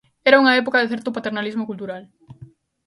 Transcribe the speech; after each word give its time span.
Era 0.29 0.41
unha 0.41 0.57
época 0.61 0.81
de 0.81 0.91
certo 0.93 1.15
paternalismo 1.15 1.67
cultural. 1.69 2.03